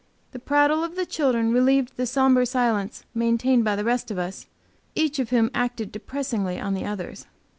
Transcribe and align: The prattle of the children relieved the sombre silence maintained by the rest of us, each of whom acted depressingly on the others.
The 0.31 0.39
prattle 0.39 0.83
of 0.83 0.95
the 0.95 1.05
children 1.05 1.51
relieved 1.51 1.95
the 1.95 2.07
sombre 2.07 2.43
silence 2.47 3.03
maintained 3.13 3.63
by 3.63 3.75
the 3.75 3.83
rest 3.83 4.09
of 4.09 4.17
us, 4.17 4.47
each 4.95 5.19
of 5.19 5.29
whom 5.29 5.51
acted 5.53 5.91
depressingly 5.91 6.59
on 6.59 6.73
the 6.73 6.85
others. 6.85 7.27